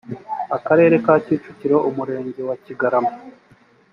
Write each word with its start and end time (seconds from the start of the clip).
akarere 0.57 0.95
ka 1.05 1.13
kicukiro 1.25 1.77
umurenge 1.89 2.41
wa 2.49 2.55
kigarama 2.63 3.13